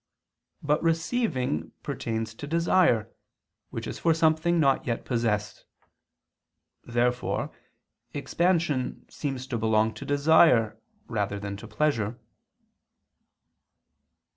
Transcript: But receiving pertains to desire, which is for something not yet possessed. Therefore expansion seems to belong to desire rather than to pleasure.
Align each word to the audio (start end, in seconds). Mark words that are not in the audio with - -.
But 0.63 0.81
receiving 0.81 1.73
pertains 1.83 2.33
to 2.33 2.47
desire, 2.47 3.11
which 3.69 3.85
is 3.85 3.99
for 3.99 4.15
something 4.15 4.59
not 4.59 4.87
yet 4.87 5.05
possessed. 5.05 5.63
Therefore 6.83 7.51
expansion 8.11 9.05
seems 9.11 9.45
to 9.45 9.59
belong 9.59 9.93
to 9.93 10.03
desire 10.03 10.81
rather 11.05 11.39
than 11.39 11.55
to 11.57 11.67
pleasure. 11.67 12.19